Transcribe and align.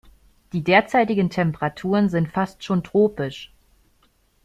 Die 0.51 0.63
derzeitigen 0.63 1.29
Temperaturen 1.29 2.09
sind 2.09 2.27
fast 2.31 2.63
schon 2.63 2.83
tropisch. 2.83 3.53